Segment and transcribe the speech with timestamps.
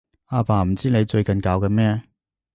[0.29, 2.01] 阿爸唔知你最近搞緊咩